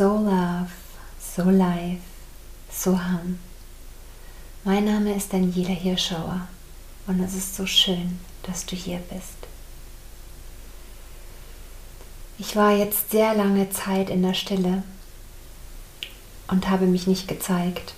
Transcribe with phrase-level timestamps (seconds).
[0.00, 0.70] So Love,
[1.20, 2.00] So Life,
[2.72, 3.38] So Hum.
[4.64, 6.48] Mein Name ist Daniela Hirschauer
[7.06, 9.36] und es ist so schön, dass du hier bist.
[12.38, 14.84] Ich war jetzt sehr lange Zeit in der Stille
[16.48, 17.92] und habe mich nicht gezeigt,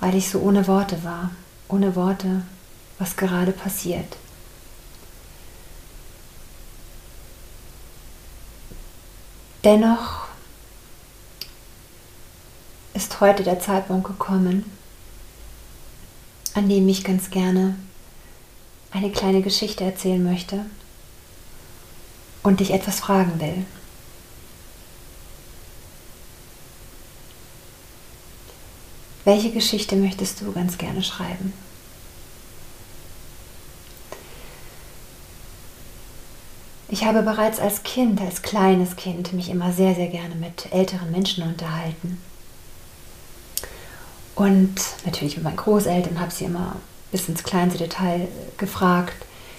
[0.00, 1.30] weil ich so ohne Worte war,
[1.68, 2.42] ohne Worte,
[2.98, 4.18] was gerade passiert.
[9.64, 10.23] Dennoch
[12.94, 14.64] ist heute der Zeitpunkt gekommen,
[16.54, 17.76] an dem ich ganz gerne
[18.92, 20.64] eine kleine Geschichte erzählen möchte
[22.44, 23.66] und dich etwas fragen will.
[29.24, 31.52] Welche Geschichte möchtest du ganz gerne schreiben?
[36.88, 41.10] Ich habe bereits als Kind, als kleines Kind, mich immer sehr, sehr gerne mit älteren
[41.10, 42.20] Menschen unterhalten.
[44.34, 46.76] Und natürlich mit meinen Großeltern habe sie immer
[47.12, 49.14] bis ins kleinste Detail gefragt,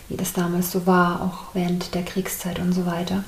[0.09, 3.23] wie das damals so war, auch während der Kriegszeit und so weiter.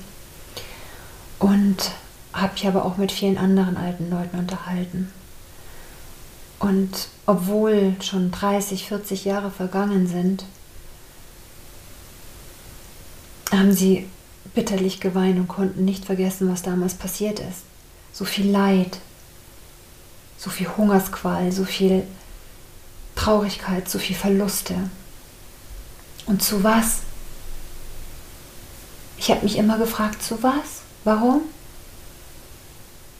[1.39, 1.91] Und
[2.33, 5.11] habe mich aber auch mit vielen anderen alten Leuten unterhalten.
[6.59, 10.45] Und obwohl schon 30, 40 Jahre vergangen sind,
[13.51, 14.07] haben sie
[14.53, 17.61] bitterlich geweint und konnten nicht vergessen, was damals passiert ist.
[18.11, 18.99] So viel Leid,
[20.38, 22.03] so viel Hungersqual, so viel
[23.16, 24.75] Traurigkeit, so viel Verluste.
[26.27, 26.99] Und zu was?
[29.17, 30.81] Ich habe mich immer gefragt, zu was?
[31.03, 31.41] Warum?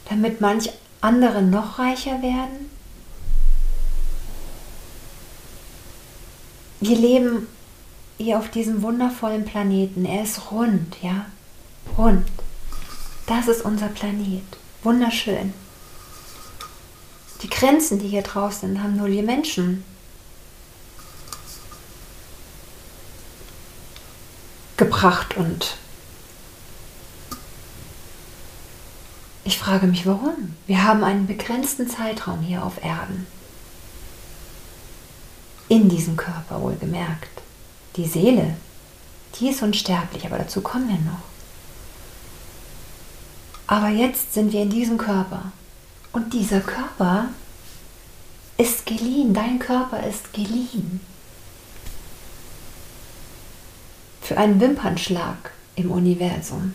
[0.08, 2.70] Damit manch andere noch reicher werden?
[6.80, 7.48] Wir leben
[8.18, 10.04] hier auf diesem wundervollen Planeten.
[10.04, 11.26] Er ist rund, ja?
[11.96, 12.26] Rund.
[13.26, 14.44] Das ist unser Planet.
[14.82, 15.52] Wunderschön.
[17.42, 19.84] Die Grenzen, die hier draußen sind, haben nur wir Menschen
[24.76, 25.76] gebracht und
[29.44, 30.56] ich frage mich, warum?
[30.66, 33.26] Wir haben einen begrenzten Zeitraum hier auf Erden.
[35.68, 37.42] In diesem Körper wohlgemerkt.
[37.96, 38.56] Die Seele,
[39.34, 41.22] die ist unsterblich, aber dazu kommen wir noch.
[43.66, 45.52] Aber jetzt sind wir in diesem Körper.
[46.18, 47.28] Und dieser Körper
[48.56, 49.32] ist geliehen.
[49.32, 51.00] Dein Körper ist geliehen.
[54.20, 56.72] Für einen Wimpernschlag im Universum,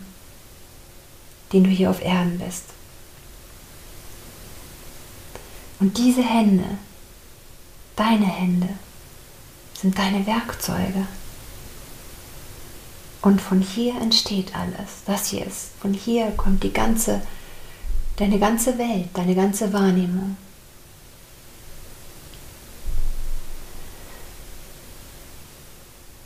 [1.52, 2.64] den du hier auf Erden bist.
[5.78, 6.78] Und diese Hände,
[7.96, 8.70] deine Hände,
[9.74, 11.06] sind deine Werkzeuge.
[13.20, 15.02] Und von hier entsteht alles.
[15.04, 15.72] Das hier ist.
[15.80, 17.20] Von hier kommt die ganze,
[18.16, 20.36] deine ganze Welt, deine ganze Wahrnehmung.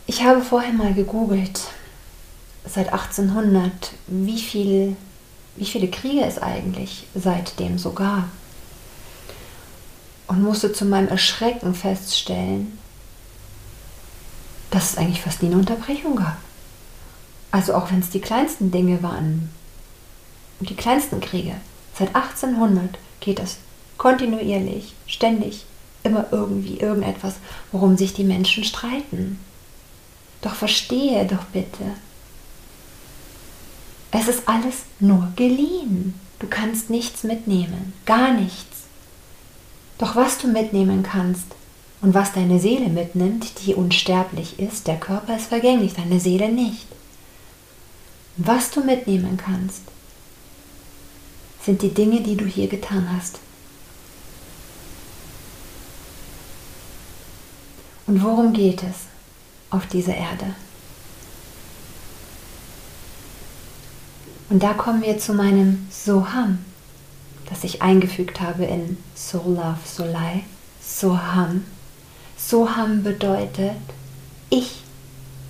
[0.07, 1.61] Ich habe vorher mal gegoogelt,
[2.65, 4.97] seit 1800, wie, viel,
[5.57, 8.25] wie viele Kriege es eigentlich seitdem so gab.
[10.27, 12.79] Und musste zu meinem Erschrecken feststellen,
[14.71, 16.37] dass es eigentlich fast nie eine Unterbrechung gab.
[17.51, 19.51] Also auch wenn es die kleinsten Dinge waren,
[20.61, 21.55] die kleinsten Kriege.
[21.99, 23.57] Seit 1800 geht es
[23.97, 25.65] kontinuierlich, ständig,
[26.05, 27.35] immer irgendwie irgendetwas,
[27.73, 29.41] worum sich die Menschen streiten.
[30.41, 31.85] Doch verstehe doch bitte,
[34.11, 36.19] es ist alles nur geliehen.
[36.39, 38.85] Du kannst nichts mitnehmen, gar nichts.
[39.99, 41.47] Doch was du mitnehmen kannst,
[42.01, 46.87] und was deine Seele mitnimmt, die unsterblich ist, der Körper ist vergänglich, deine Seele nicht.
[48.37, 49.83] Was du mitnehmen kannst,
[51.69, 53.41] sind die Dinge, die du hier getan hast.
[58.07, 59.01] Und worum geht es
[59.69, 60.55] auf dieser Erde?
[64.49, 66.61] Und da kommen wir zu meinem Soham,
[67.51, 70.45] das ich eingefügt habe in Soul Love Solai.
[70.81, 71.67] Soham
[72.39, 73.77] Soham bedeutet,
[74.49, 74.81] ich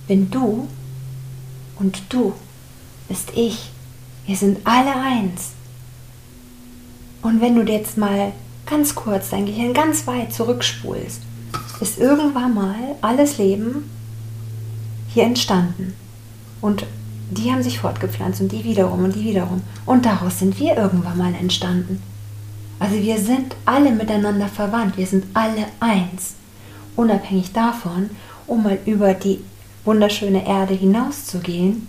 [0.09, 0.67] bin du
[1.77, 2.33] und du
[3.07, 3.69] bist ich.
[4.25, 5.53] Wir sind alle eins.
[7.21, 8.31] Und wenn du jetzt mal
[8.65, 11.21] ganz kurz dein Gehirn ganz weit zurückspulst,
[11.81, 13.89] ist irgendwann mal alles Leben
[15.13, 15.95] hier entstanden.
[16.61, 16.85] Und
[17.31, 19.61] die haben sich fortgepflanzt und die wiederum und die wiederum.
[19.85, 22.01] Und daraus sind wir irgendwann mal entstanden.
[22.79, 26.35] Also wir sind alle miteinander verwandt, wir sind alle eins
[26.99, 28.09] unabhängig davon,
[28.45, 29.39] um mal über die
[29.85, 31.87] wunderschöne Erde hinauszugehen,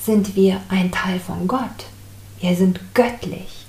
[0.00, 1.86] sind wir ein Teil von Gott.
[2.40, 3.63] Wir sind göttlich.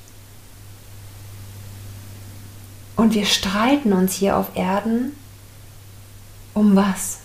[2.95, 5.13] Und wir streiten uns hier auf Erden
[6.53, 7.19] um was?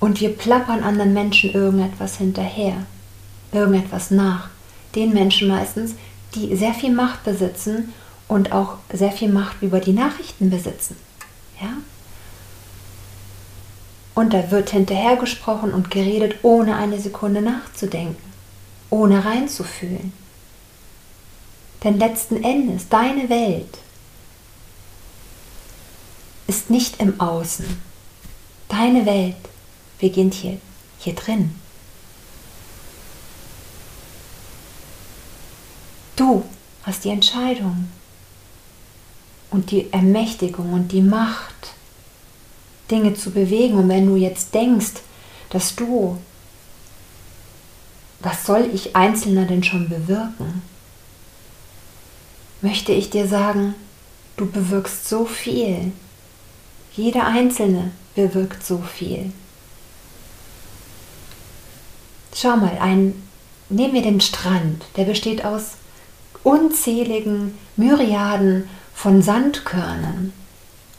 [0.00, 2.86] Und wir plappern anderen Menschen irgendetwas hinterher,
[3.52, 4.50] irgendetwas nach.
[4.94, 5.94] Den Menschen meistens,
[6.34, 7.92] die sehr viel Macht besitzen
[8.28, 10.96] und auch sehr viel Macht über die Nachrichten besitzen.
[11.60, 11.68] Ja?
[14.14, 18.32] Und da wird hinterher gesprochen und geredet, ohne eine Sekunde nachzudenken,
[18.90, 20.12] ohne reinzufühlen.
[21.84, 23.78] Denn letzten Endes, deine Welt
[26.46, 27.66] ist nicht im Außen.
[28.68, 29.36] Deine Welt
[29.98, 30.58] beginnt hier,
[30.98, 31.54] hier drin.
[36.16, 36.42] Du
[36.84, 37.88] hast die Entscheidung
[39.50, 41.74] und die Ermächtigung und die Macht,
[42.90, 43.74] Dinge zu bewegen.
[43.74, 45.02] Und wenn du jetzt denkst,
[45.50, 46.18] dass du,
[48.20, 50.62] was soll ich Einzelner denn schon bewirken,
[52.64, 53.74] möchte ich dir sagen,
[54.38, 55.92] du bewirkst so viel.
[56.96, 59.32] Jeder Einzelne bewirkt so viel.
[62.34, 63.22] Schau mal, ein,
[63.68, 65.72] nehmen wir den Strand, der besteht aus
[66.42, 70.32] unzähligen Myriaden von Sandkörnern,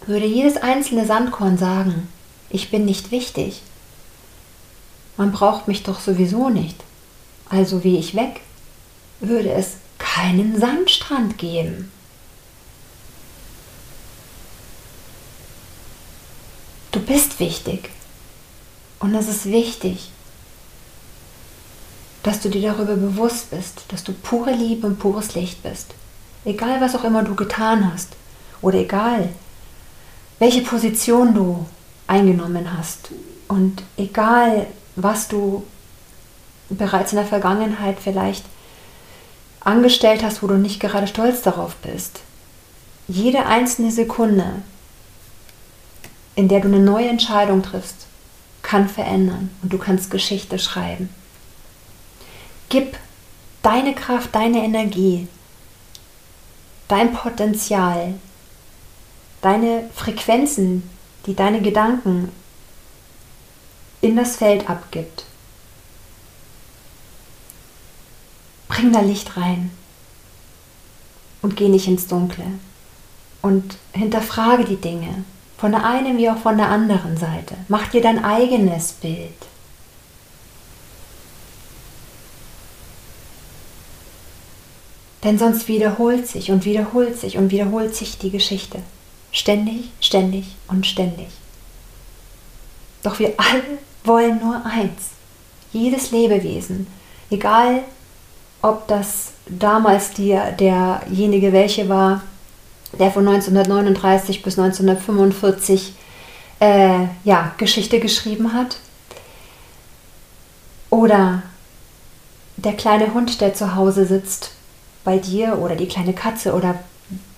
[0.06, 2.07] würde jedes einzelne Sandkorn sagen,
[2.51, 3.63] ich bin nicht wichtig.
[5.17, 6.77] Man braucht mich doch sowieso nicht.
[7.50, 8.41] Also wie ich weg,
[9.19, 9.77] würde es
[10.15, 11.91] keinen Sandstrand geben.
[16.94, 17.89] Du bist wichtig.
[19.00, 20.09] Und es ist wichtig,
[22.23, 25.94] dass du dir darüber bewusst bist, dass du pure Liebe und pures Licht bist.
[26.45, 28.13] Egal was auch immer du getan hast
[28.62, 29.29] oder egal
[30.39, 31.65] welche Position du
[32.07, 33.09] eingenommen hast
[33.50, 35.65] und egal was du
[36.69, 38.45] bereits in der Vergangenheit vielleicht
[39.65, 42.21] angestellt hast, wo du nicht gerade stolz darauf bist.
[43.09, 44.63] Jede einzelne Sekunde,
[46.35, 48.07] in der du eine neue Entscheidung triffst,
[48.62, 51.09] kann verändern und du kannst Geschichte schreiben.
[52.69, 52.97] Gib
[53.62, 55.27] deine Kraft, deine Energie
[56.88, 58.13] dein Potenzial,
[59.41, 60.89] deine Frequenzen,
[61.25, 62.31] die deine Gedanken
[64.01, 65.25] in das Feld abgibt.
[68.67, 69.71] Bring da Licht rein
[71.41, 72.45] und geh nicht ins Dunkle
[73.41, 75.23] und hinterfrage die Dinge
[75.57, 77.56] von der einen wie auch von der anderen Seite.
[77.67, 79.33] Mach dir dein eigenes Bild.
[85.23, 88.79] Denn sonst wiederholt sich und wiederholt sich und wiederholt sich die Geschichte.
[89.31, 91.27] Ständig, ständig und ständig.
[93.01, 93.63] Doch wir alle
[94.03, 95.12] wollen nur eins.
[95.73, 96.88] Jedes Lebewesen,
[97.29, 97.83] egal
[98.65, 102.21] ob das damals die, derjenige welche war,
[102.97, 105.94] der von 1939 bis 1945
[106.59, 108.77] äh, ja, Geschichte geschrieben hat,
[110.89, 111.44] oder
[112.57, 114.51] der kleine Hund, der zu Hause sitzt
[115.03, 116.79] bei dir oder die kleine Katze oder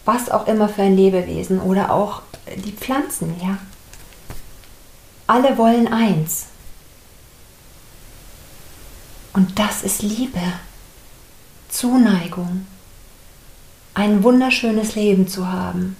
[0.05, 2.21] was auch immer für ein Lebewesen oder auch
[2.55, 3.57] die Pflanzen, ja.
[5.25, 6.45] Alle wollen eins.
[9.33, 10.39] Und das ist Liebe,
[11.69, 12.65] Zuneigung,
[13.93, 15.97] ein wunderschönes Leben zu haben,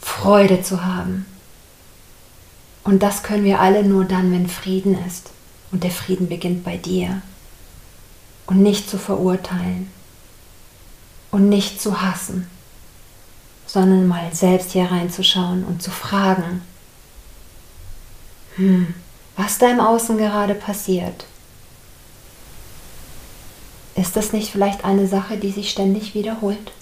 [0.00, 1.26] Freude zu haben.
[2.84, 5.30] Und das können wir alle nur dann, wenn Frieden ist.
[5.70, 7.22] Und der Frieden beginnt bei dir.
[8.46, 9.88] Und nicht zu verurteilen
[11.32, 12.46] und nicht zu hassen,
[13.66, 16.62] sondern mal selbst hier reinzuschauen und zu fragen,
[18.56, 18.94] hm,
[19.36, 21.24] was da im Außen gerade passiert.
[23.94, 26.72] Ist das nicht vielleicht eine Sache, die sich ständig wiederholt?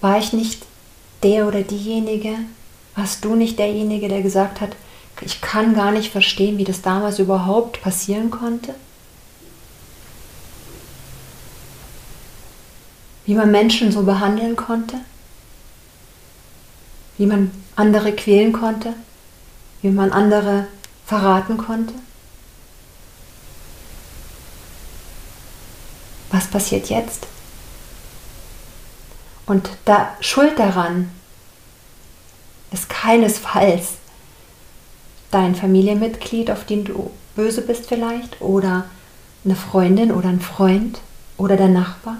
[0.00, 0.62] War ich nicht
[1.22, 2.34] der oder diejenige?
[2.94, 4.76] Warst du nicht derjenige, der gesagt hat,
[5.22, 8.74] ich kann gar nicht verstehen, wie das damals überhaupt passieren konnte?
[13.26, 15.00] wie man Menschen so behandeln konnte,
[17.18, 18.94] wie man andere quälen konnte,
[19.82, 20.68] wie man andere
[21.04, 21.92] verraten konnte.
[26.36, 27.26] Was passiert jetzt?
[29.46, 31.10] Und da Schuld daran
[32.70, 33.94] ist keinesfalls
[35.30, 38.84] dein Familienmitglied, auf den du böse bist vielleicht, oder
[39.46, 41.00] eine Freundin oder ein Freund
[41.38, 42.18] oder der Nachbar.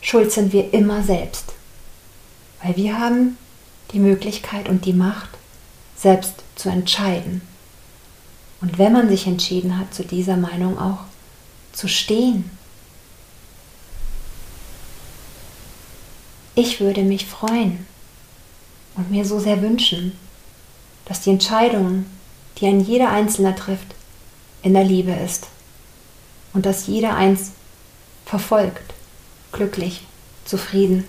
[0.00, 1.54] Schuld sind wir immer selbst.
[2.62, 3.36] Weil wir haben
[3.90, 5.30] die Möglichkeit und die Macht,
[5.96, 7.42] selbst zu entscheiden.
[8.60, 11.00] Und wenn man sich entschieden hat, zu dieser Meinung auch
[11.76, 12.50] zu stehen.
[16.54, 17.86] Ich würde mich freuen
[18.96, 20.12] und mir so sehr wünschen,
[21.04, 22.06] dass die Entscheidung,
[22.58, 23.94] die ein jeder Einzelne trifft,
[24.62, 25.48] in der Liebe ist
[26.54, 27.52] und dass jeder eins
[28.24, 28.94] verfolgt,
[29.52, 30.02] glücklich,
[30.46, 31.04] zufrieden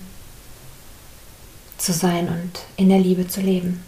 [1.77, 3.86] zu sein und in der Liebe zu leben.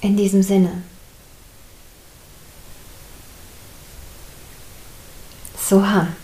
[0.00, 0.82] In diesem Sinne.
[5.58, 6.14] Soham,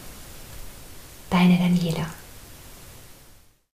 [1.31, 2.07] deine Daniela.